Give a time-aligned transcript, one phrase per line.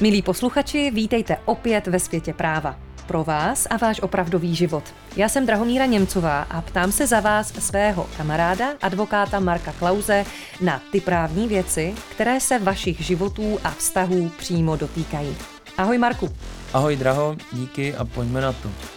[0.00, 2.76] Milí posluchači, vítejte opět ve světě práva.
[3.06, 4.84] Pro vás a váš opravdový život.
[5.16, 10.24] Já jsem Drahomíra Němcová a ptám se za vás svého kamaráda, advokáta Marka Klauze,
[10.60, 15.36] na ty právní věci, které se vašich životů a vztahů přímo dotýkají.
[15.78, 16.28] Ahoj Marku.
[16.72, 18.95] Ahoj Draho, díky a pojďme na to.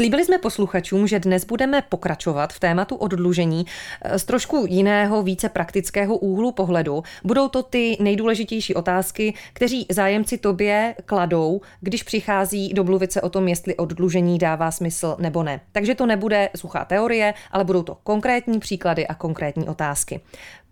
[0.00, 3.66] Slíbili jsme posluchačům, že dnes budeme pokračovat v tématu oddlužení
[4.02, 7.02] eh, z trošku jiného, více praktického úhlu pohledu.
[7.24, 13.48] Budou to ty nejdůležitější otázky, kteří zájemci tobě kladou, když přichází do mluvice o tom,
[13.48, 15.60] jestli oddlužení dává smysl nebo ne.
[15.72, 20.20] Takže to nebude suchá teorie, ale budou to konkrétní příklady a konkrétní otázky.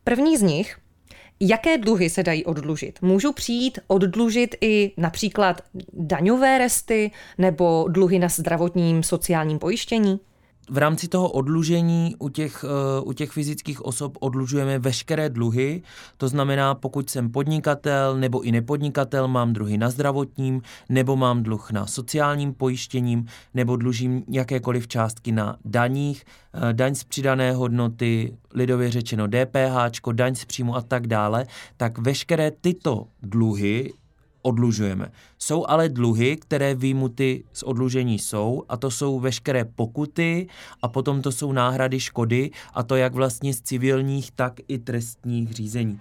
[0.05, 0.77] První z nich
[1.41, 2.99] Jaké dluhy se dají oddlužit?
[3.03, 5.61] Můžu přijít oddlužit i například
[5.93, 10.21] daňové resty nebo dluhy na zdravotním sociálním pojištění?
[10.71, 15.83] V rámci toho odlužení u těch, eh, u těch fyzických osob odlužujeme veškeré dluhy,
[16.17, 21.71] to znamená, pokud jsem podnikatel nebo i nepodnikatel, mám dluhy na zdravotním, nebo mám dluh
[21.71, 26.25] na sociálním pojištěním, nebo dlužím jakékoliv částky na daních,
[26.55, 31.47] eh, daň z přidané hodnoty, lidově řečeno DPH, daň z příjmu a tak dále,
[31.77, 33.93] tak veškeré tyto dluhy
[34.43, 35.13] odlužujeme.
[35.39, 40.49] Jsou ale dluhy, které výjimuty z odlužení jsou a to jsou veškeré pokuty
[40.83, 45.53] a potom to jsou náhrady škody a to jak vlastně z civilních, tak i trestních
[45.53, 46.01] řízení.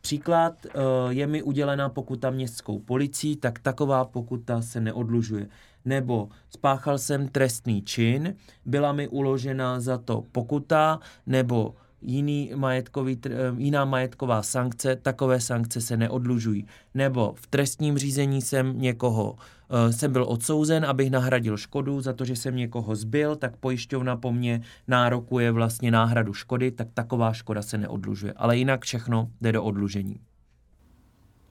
[0.00, 0.70] Příklad eh,
[1.08, 5.48] je mi udělena pokuta městskou policií, tak taková pokuta se neodlužuje.
[5.84, 11.74] Nebo spáchal jsem trestný čin, byla mi uložena za to pokuta, nebo
[12.06, 16.66] jiný majetkový, eh, jiná majetková sankce, takové sankce se neodlužují.
[16.94, 19.36] Nebo v trestním řízení jsem někoho,
[19.70, 24.16] eh, jsem byl odsouzen, abych nahradil škodu za to, že jsem někoho zbil, tak pojišťovna
[24.16, 28.32] po mně nárokuje vlastně náhradu škody, tak taková škoda se neodlužuje.
[28.36, 30.20] Ale jinak všechno jde do odlužení.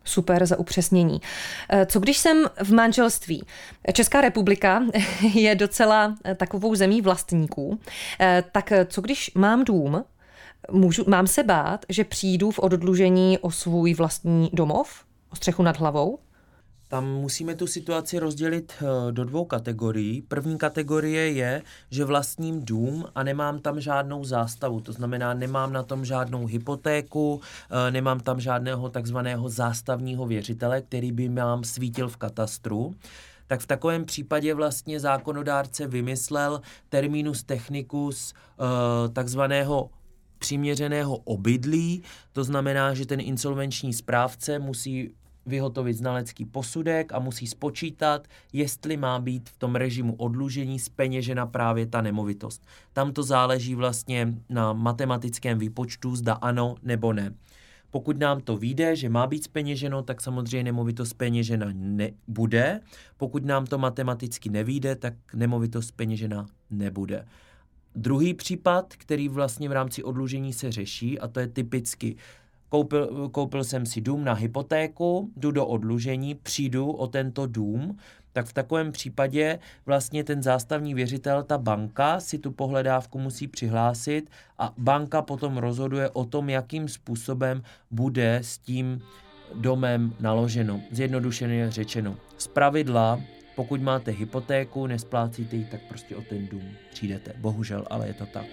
[0.08, 1.22] Super za upřesnění.
[1.70, 3.44] Eh, co když jsem v manželství?
[3.94, 4.84] Česká republika
[5.34, 7.80] je docela takovou zemí vlastníků.
[8.52, 10.04] Tak co když mám dům,
[10.72, 15.78] Můžu, mám se bát, že přijdu v oddlužení o svůj vlastní domov, o střechu nad
[15.78, 16.20] hlavou?
[16.88, 20.22] Tam musíme tu situaci rozdělit eh, do dvou kategorií.
[20.22, 21.62] První kategorie je,
[21.92, 24.80] že vlastním dům a nemám tam žádnou zástavu.
[24.80, 27.42] To znamená, nemám na tom žádnou hypotéku,
[27.88, 32.96] eh, nemám tam žádného takzvaného zástavního věřitele, který by mám svítil v katastru
[33.48, 39.90] tak v takovém případě vlastně zákonodárce vymyslel terminus technicus eh, takzvaného
[40.46, 45.10] přiměřeného obydlí, to znamená, že ten insolvenční správce musí
[45.46, 51.86] vyhotovit znalecký posudek a musí spočítat, jestli má být v tom režimu odlužení speněžena právě
[51.86, 52.66] ta nemovitost.
[52.94, 57.34] Tam to záleží vlastně na matematickém výpočtu, zda ano nebo ne.
[57.92, 62.80] Pokud nám to vyjde, že má být speněženo, tak samozřejmě nemovitost speněžena nebude.
[63.18, 67.26] Pokud nám to matematicky nevíde, tak nemovitost speněžena nebude.
[67.96, 72.16] Druhý případ, který vlastně v rámci odlužení se řeší, a to je typicky
[72.70, 77.98] Koupil, koupil jsem si dům na hypotéku, jdu do odlužení, přijdu o tento dům,
[78.34, 84.30] tak v takovém případě vlastně ten zástavní věřitel, ta banka si tu pohledávku musí přihlásit
[84.60, 89.02] a banka potom rozhoduje o tom, jakým způsobem bude s tím
[89.54, 90.82] domem naloženo.
[90.92, 92.16] Zjednodušeně řečeno.
[92.38, 93.22] Z pravidla
[93.56, 97.34] pokud máte hypotéku, nesplácíte ji, tak prostě o ten dům přijdete.
[97.38, 98.46] Bohužel, ale je to tak.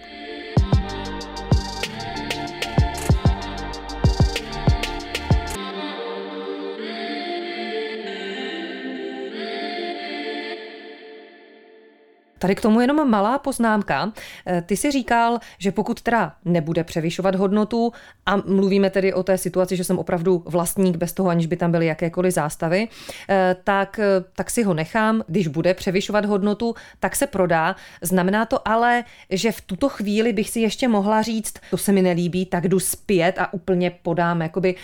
[12.43, 14.11] Tady k tomu jenom malá poznámka.
[14.47, 17.91] Eh, ty si říkal, že pokud teda nebude převyšovat hodnotu,
[18.25, 21.71] a mluvíme tedy o té situaci, že jsem opravdu vlastník bez toho, aniž by tam
[21.71, 22.87] byly jakékoliv zástavy,
[23.29, 25.23] eh, tak, eh, tak si ho nechám.
[25.27, 27.75] Když bude převyšovat hodnotu, tak se prodá.
[28.01, 32.01] Znamená to ale, že v tuto chvíli bych si ještě mohla říct, to se mi
[32.01, 34.75] nelíbí, tak jdu zpět a úplně podám jakoby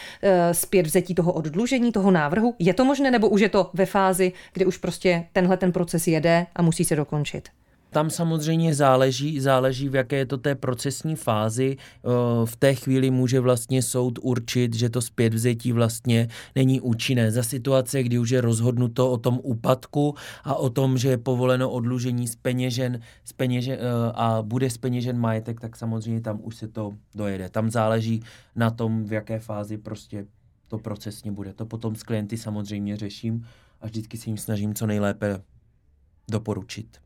[0.51, 2.55] zpět vzetí toho oddlužení, toho návrhu.
[2.59, 6.07] Je to možné, nebo už je to ve fázi, kdy už prostě tenhle ten proces
[6.07, 7.48] jede a musí se dokončit?
[7.91, 11.77] Tam samozřejmě záleží, záleží v jaké je to té procesní fázi.
[12.45, 17.31] V té chvíli může vlastně soud určit, že to zpětvzetí vlastně není účinné.
[17.31, 21.69] Za situace, kdy už je rozhodnuto o tom úpadku a o tom, že je povoleno
[21.69, 23.79] odlužení z peněžen, z peněžen
[24.13, 27.49] a bude z peněžen majetek, tak samozřejmě tam už se to dojede.
[27.49, 28.23] Tam záleží
[28.55, 30.25] na tom, v jaké fázi prostě
[30.67, 31.53] to procesně bude.
[31.53, 33.45] To potom s klienty samozřejmě řeším
[33.81, 35.41] a vždycky se jim snažím co nejlépe
[36.31, 36.97] doporučit.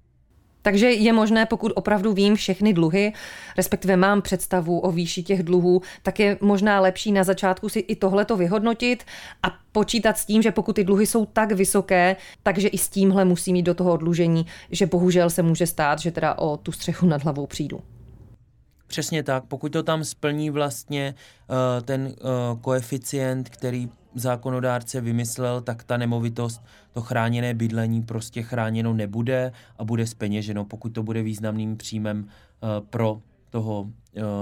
[0.64, 3.14] Takže je možné, pokud opravdu vím všechny dluhy,
[3.58, 7.96] respektive mám představu o výši těch dluhů, tak je možná lepší na začátku si i
[7.96, 9.04] tohleto vyhodnotit
[9.44, 13.26] a počítat s tím, že pokud ty dluhy jsou tak vysoké, takže i s tímhle
[13.26, 17.06] musí mít do toho odlužení, že bohužel se může stát, že teda o tu střechu
[17.06, 17.80] nad hlavou přijdu.
[18.94, 21.16] Přesně tak, pokud to tam splní vlastně
[21.50, 26.62] uh, ten uh, koeficient, který zákonodárce vymyslel, tak ta nemovitost,
[26.92, 32.86] to chráněné bydlení prostě chráněno nebude a bude speněženo, pokud to bude významným příjmem uh,
[32.90, 33.90] pro toho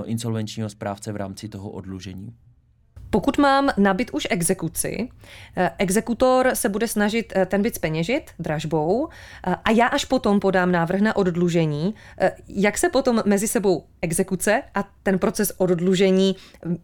[0.05, 2.33] insolvenčního správce v rámci toho odlužení.
[3.11, 5.09] Pokud mám nabit už exekuci,
[5.57, 9.09] eh, exekutor se bude snažit eh, ten byt speněžit dražbou
[9.47, 11.95] eh, a já až potom podám návrh na oddlužení.
[12.47, 16.35] Jak se potom mezi sebou exekuce a ten proces oddlužení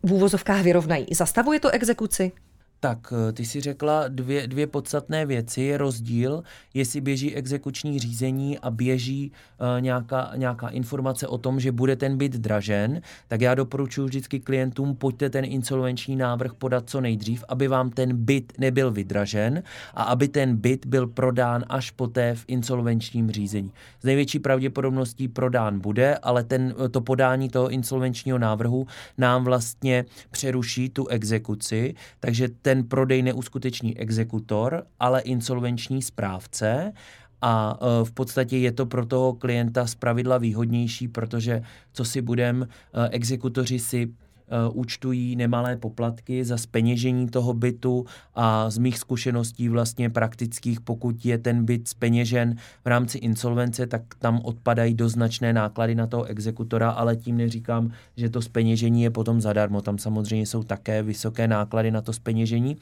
[0.04, 1.08] v úvozovkách vyrovnají?
[1.12, 2.32] Zastavuje to exekuci?
[2.80, 5.62] Tak, eh, ty si řekla dvě, dvě podstatné věci.
[5.62, 6.44] Je rozdíl,
[6.74, 9.32] jestli běží exekuční řízení a běží
[9.62, 14.40] uh, nějaká, nějaká informace o tom, že bude ten byt dražen, tak já doporučuji vždycky
[14.40, 19.64] klientům, pojďte ten insolvenční návrh podat co nejdřív, aby vám ten byt nebyl vydražen
[19.94, 23.72] a aby ten byt byl prodán až poté v insolvenčním řízení.
[24.02, 28.88] Z největší pravděpodobností prodán bude, ale ten, to podání toho insolvenčního návrhu
[29.18, 36.94] nám vlastně přeruší tu exekuci, takže ten prodej neuskuteční exekutor, ale insolvenční správce.
[37.42, 41.62] A e, v podstatě je to pro toho klienta zpravidla výhodnější, protože
[41.94, 44.14] co si budem, e, exekutoři si
[44.74, 48.06] účtují nemalé poplatky za speněžení toho bytu
[48.36, 54.02] a z mých zkušeností vlastně praktických, pokud je ten byt speněžen v rámci insolvence, tak
[54.20, 59.42] tam odpadají doznačné náklady na toho exekutora, ale tím neříkám, že to speněžení je potom
[59.42, 59.82] zadarmo.
[59.82, 62.78] Tam samozřejmě jsou také vysoké náklady na to speněžení.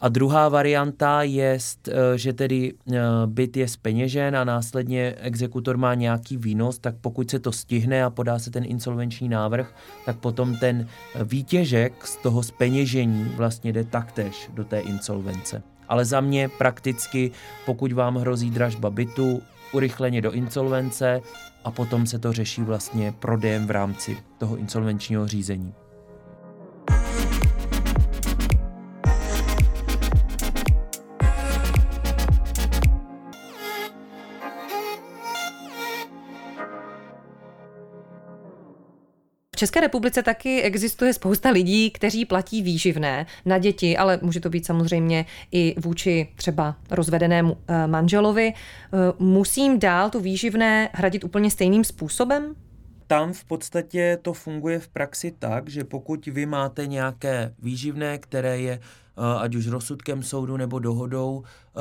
[0.00, 1.58] A druhá varianta je,
[1.88, 7.30] eh, že tedy eh, byt je speněžen a následně exekutor má nějaký výnos, tak pokud
[7.30, 9.74] se to stihne a podá se ten insolvenční návrh,
[10.06, 10.88] tak potom ten
[11.24, 15.62] výtěžek z toho speněžení vlastně jde taktéž do té insolvence.
[15.88, 17.30] Ale za mě prakticky,
[17.66, 19.42] pokud vám hrozí dražba bytu,
[19.72, 21.20] urychleně do insolvence
[21.64, 25.74] a potom se to řeší vlastně prodejem v rámci toho insolvenčního řízení.
[39.56, 44.50] V České republice taky existuje spousta lidí, kteří platí výživné na děti, ale může to
[44.50, 48.52] být samozřejmě i vůči třeba rozvedenému eh, manželovi.
[48.52, 52.54] Eh, musím dál tu výživné hradit úplně stejným způsobem?
[53.06, 58.60] Tam v podstatě to funguje v praxi tak, že pokud vy máte nějaké výživné, které
[58.60, 58.80] je
[59.16, 61.80] ať už rozsudkem soudu nebo dohodou, eh,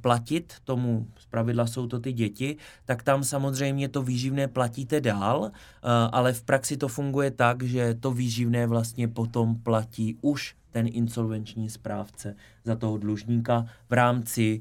[0.00, 5.88] platit tomu, zpravidla jsou to ty děti, tak tam samozřejmě to výživné platíte dál, eh,
[6.12, 11.70] ale v praxi to funguje tak, že to výživné vlastně potom platí už ten insolvenční
[11.70, 14.60] správce za toho dlužníka v rámci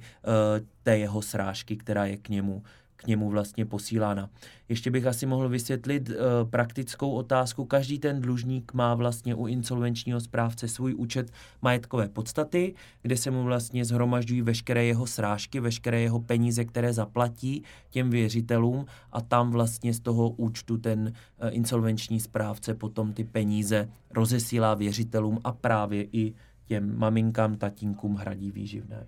[0.83, 2.63] té jeho srážky, která je k němu
[3.03, 4.29] k němu vlastně posílána.
[4.69, 6.15] Ještě bych asi mohl vysvětlit e,
[6.45, 7.65] praktickou otázku.
[7.65, 13.43] Každý ten dlužník má vlastně u insolvenčního správce svůj účet majetkové podstaty, kde se mu
[13.43, 19.93] vlastně zhromažďují veškeré jeho srážky, veškeré jeho peníze, které zaplatí těm věřitelům a tam vlastně
[19.93, 26.33] z toho účtu ten e, insolvenční správce potom ty peníze rozesílá věřitelům a právě i
[26.65, 29.07] těm maminkám, tatínkům hradí výživné.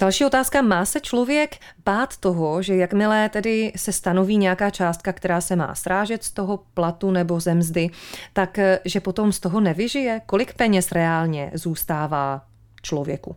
[0.00, 0.62] Další otázka.
[0.62, 5.74] Má se člověk bát toho, že jakmile tedy se stanoví nějaká částka, která se má
[5.74, 7.90] srážet z toho platu nebo ze mzdy,
[8.32, 10.20] tak eh, že potom z toho nevyžije?
[10.26, 12.46] Kolik peněz reálně zůstává
[12.82, 13.36] člověku?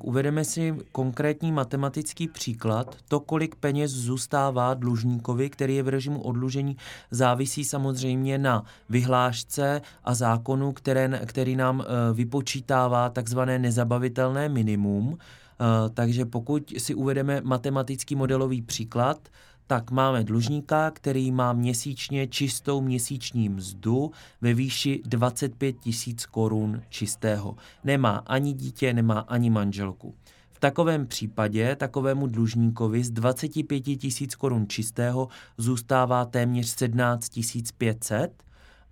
[0.00, 2.96] Uvedeme si konkrétní matematický příklad.
[3.08, 6.76] To, kolik peněz zůstává dlužníkovi, který je v režimu odlužení,
[7.10, 15.18] závisí samozřejmě na vyhlášce a zákonu, které, který nám eh, vypočítává takzvané nezabavitelné minimum.
[15.60, 19.28] Eh, takže pokud si uvedeme matematický modelový příklad,
[19.66, 24.10] tak máme dlužníka, který má měsíčně čistou měsíční mzdu
[24.40, 27.56] ve výši 25 tisíc korun čistého.
[27.84, 30.14] Nemá ani dítě, nemá ani manželku.
[30.50, 37.40] V takovém případě takovému dlužníkovi z 25 tisíc korun čistého zůstává téměř 17
[37.78, 38.42] 500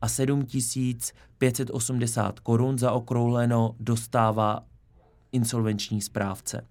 [0.01, 0.47] a 7
[1.39, 4.61] 580 korun zaokrouhleno dostává
[5.33, 6.67] insolvenční správce.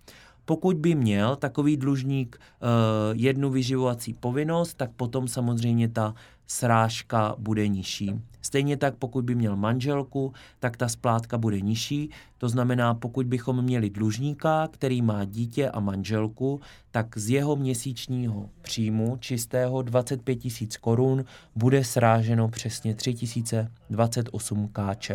[0.45, 2.67] Pokud by měl takový dlužník uh,
[3.13, 6.13] jednu vyživovací povinnost, tak potom samozřejmě ta,
[6.47, 8.21] srážka bude nižší.
[8.41, 12.09] Stejně tak, pokud by měl manželku, tak ta splátka bude nižší.
[12.37, 18.49] To znamená, pokud bychom měli dlužníka, který má dítě a manželku, tak z jeho měsíčního
[18.61, 25.11] příjmu čistého 25 tisíc korun bude sráženo přesně 3028 kč.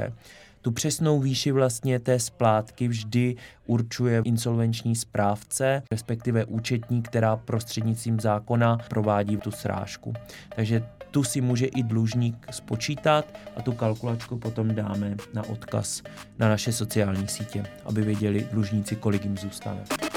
[0.62, 3.37] Tu přesnou výši vlastně té splátky vždy
[3.67, 10.12] určuje insolvenční správce, respektive účetní, která prostřednictvím zákona provádí tu srážku.
[10.57, 13.25] Takže tu si může i dlužník spočítat
[13.57, 16.02] a tu kalkulačku potom dáme na odkaz
[16.38, 20.10] na naše sociální sítě, aby věděli dlužníci, kolik jim zůstane.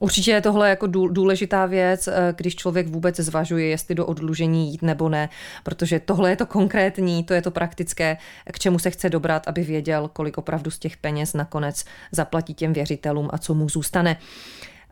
[0.00, 4.82] Určitě je tohle jako důležitá věc, eh, když člověk vůbec zvažuje, jestli do odlužení jít
[4.82, 5.28] nebo ne,
[5.64, 8.16] protože tohle je to konkrétní, to je to praktické,
[8.52, 12.72] k čemu se chce dobrat, aby věděl, kolik opravdu z těch peněz nakonec zaplatí těm
[12.72, 14.16] věřitelům a co mu zůstane.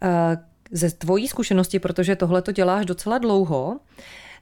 [0.02, 0.36] Eh,
[0.70, 3.76] ze tvojí zkušenosti, protože tohle to děláš docela dlouho,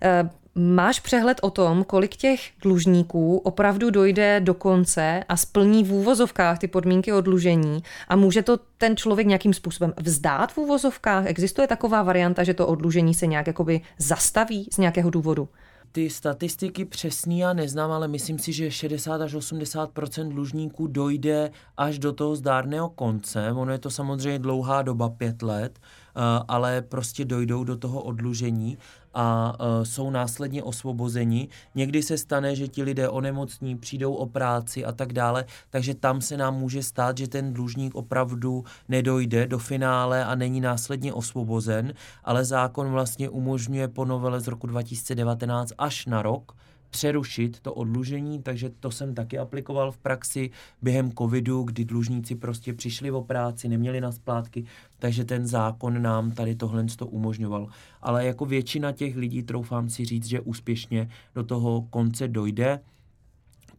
[0.02, 5.92] eh, Máš přehled o tom, kolik těch dlužníků opravdu dojde do konce a splní v
[5.92, 11.26] úvozovkách ty podmínky odlužení a může to ten člověk nějakým způsobem vzdát v úvozovkách?
[11.26, 15.48] Existuje taková varianta, že to odlužení se nějak jakoby zastaví z nějakého důvodu?
[15.92, 19.90] Ty statistiky přesný já neznám, ale myslím si, že 60 až 80
[20.28, 23.52] dlužníků dojde až do toho zdárného konce.
[23.52, 28.78] Ono je to samozřejmě dlouhá doba, pět let, eh, ale prostě dojdou do toho odlužení
[29.14, 31.48] a uh, jsou následně osvobozeni.
[31.74, 36.20] Někdy se stane, že ti lidé onemocní, přijdou o práci a tak dále, takže tam
[36.20, 41.94] se nám může stát, že ten dlužník opravdu nedojde do finále a není následně osvobozen,
[42.24, 46.52] ale zákon vlastně umožňuje po novele z roku 2019 až na rok,
[46.94, 50.50] přerušit to odlužení, takže to jsem taky aplikoval v praxi
[50.82, 54.64] během covidu, kdy dlužníci prostě přišli o práci, neměli na splátky,
[54.98, 57.66] takže ten zákon nám tady tohle to umožňoval.
[58.02, 62.80] Ale jako většina těch lidí, troufám si říct, že úspěšně do toho konce dojde,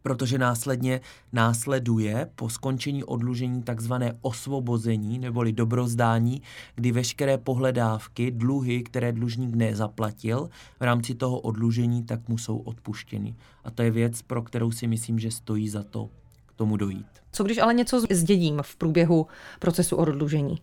[0.06, 1.00] protože následně
[1.32, 6.42] následuje po skončení odlužení takzvané osvobození neboli dobrozdání,
[6.74, 10.48] kdy veškeré pohledávky, dluhy, které dlužník nezaplatil
[10.80, 13.34] v rámci toho odlužení, tak mu jsou odpuštěny.
[13.64, 16.08] A to je věc, pro kterou si myslím, že stojí za to
[16.46, 17.06] k tomu dojít.
[17.32, 19.26] Co když ale něco zdědím v průběhu
[19.58, 20.58] procesu odlužení?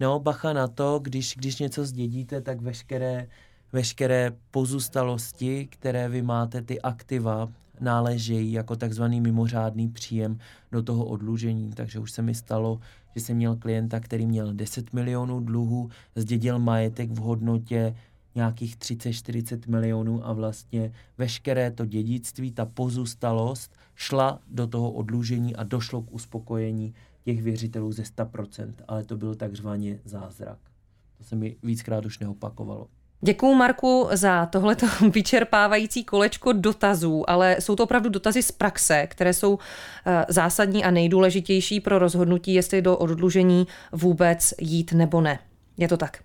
[0.00, 3.28] No, bacha na to, když, když něco zdědíte, tak veškeré,
[3.72, 10.38] veškeré pozůstalosti, které vy máte, ty aktiva, náležejí jako takzvaný mimořádný příjem
[10.72, 11.70] do toho odlužení.
[11.72, 12.80] Takže už se mi stalo,
[13.14, 17.94] že jsem měl klienta, který měl 10 milionů dluhů, zdědil majetek v hodnotě
[18.34, 25.62] nějakých 30-40 milionů a vlastně veškeré to dědictví, ta pozůstalost šla do toho odlužení a
[25.62, 26.94] došlo k uspokojení
[27.24, 30.58] těch věřitelů ze 100%, ale to byl takzvaně zázrak.
[31.18, 32.88] To se mi víckrát už neopakovalo.
[33.20, 39.34] Děkuji Marku za tohleto vyčerpávající kolečko dotazů, ale jsou to opravdu dotazy z praxe, které
[39.34, 39.58] jsou
[40.06, 45.38] eh, zásadní a nejdůležitější pro rozhodnutí, jestli do odlužení vůbec jít nebo ne.
[45.76, 46.18] Je to tak?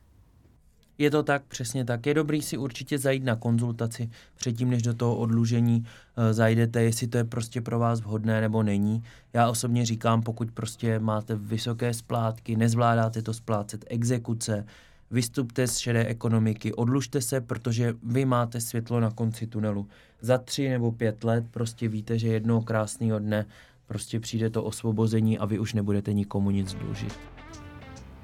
[0.98, 2.06] Je to tak, přesně tak.
[2.06, 7.08] Je dobrý si určitě zajít na konzultaci předtím, než do toho odlužení uh, zajdete, jestli
[7.08, 9.04] to je prostě pro vás vhodné nebo není.
[9.34, 14.66] Já osobně říkám, pokud prostě máte vysoké splátky, nezvládáte to splácet, exekuce,
[15.12, 19.88] vystupte z šedé ekonomiky, odlužte se, protože vy máte světlo na konci tunelu.
[20.22, 23.46] Za tři nebo pět let prostě víte, že jednoho krásného dne
[23.88, 27.14] prostě přijde to osvobození a vy už nebudete nikomu nic dlužit.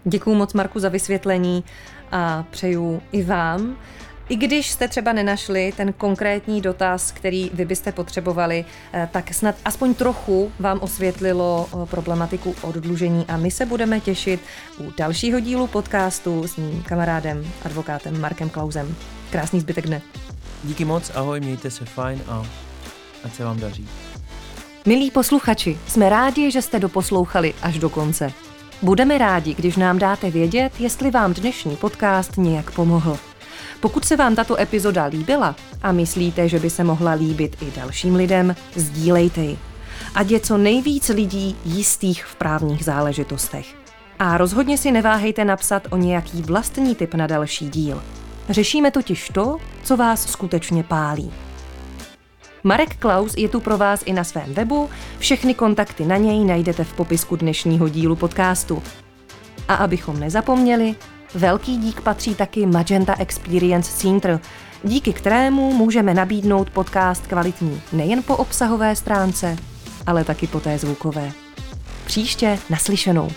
[0.05, 1.63] Děkuji moc Marku za vysvětlení
[2.11, 3.77] a přeju i vám.
[4.29, 9.55] I když jste třeba nenašli ten konkrétní dotaz, který vy byste potřebovali, eh, tak snad
[9.65, 14.41] aspoň trochu vám osvětlilo eh, problematiku oddlužení a my se budeme těšit
[14.79, 18.95] u dalšího dílu podcastu s mým kamarádem, advokátem Markem Klausem.
[19.29, 20.01] Krásný zbytek dne.
[20.63, 22.45] Díky moc, ahoj, mějte se fajn a
[23.23, 23.87] ať se vám daří.
[24.85, 28.33] Milí posluchači, jsme rádi, že jste doposlouchali až do konce.
[28.81, 33.28] Budeme rádi, když nám dáte vědět, jestli vám dnešní podcast nějak pomohl.
[33.79, 38.15] Pokud se vám tato epizoda líbila a myslíte, že by se mohla líbit i dalším
[38.15, 39.57] lidem, sdílejte ji.
[40.15, 43.75] Ať je co nejvíc lidí jistých v právních záležitostech.
[44.19, 48.03] A rozhodně si neváhejte napsat o nějaký vlastní tip na další díl.
[48.49, 51.31] Řešíme totiž to, co vás skutečně pálí.
[52.63, 56.83] Marek Klaus je tu pro vás i na svém webu, všechny kontakty na něj najdete
[56.83, 58.83] v popisku dnešního dílu podcastu.
[59.67, 60.95] A abychom nezapomněli,
[61.35, 64.39] velký dík patří taky Magenta Experience Center,
[64.83, 69.55] díky kterému můžeme nabídnout podcast kvalitní nejen po obsahové stránce,
[70.07, 71.31] ale taky po té zvukové.
[72.05, 73.29] Příště naslyšenou.